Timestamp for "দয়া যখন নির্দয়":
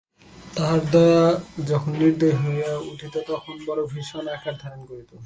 0.91-2.35